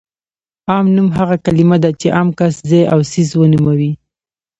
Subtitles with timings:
[0.69, 3.91] عام نوم هغه کلمه ده چې عام کس، ځای او څیز ونوموي.